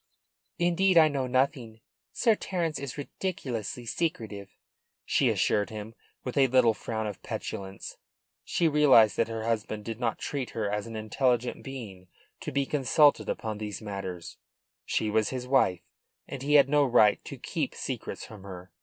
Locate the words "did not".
9.85-10.17